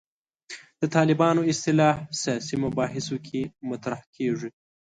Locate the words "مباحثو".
2.63-3.15